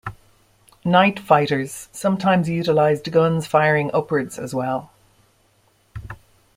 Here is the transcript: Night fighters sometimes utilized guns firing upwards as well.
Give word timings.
Night 0.83 1.19
fighters 1.19 1.87
sometimes 1.91 2.49
utilized 2.49 3.11
guns 3.11 3.45
firing 3.45 3.91
upwards 3.93 4.39
as 4.39 4.51
well. 4.51 4.89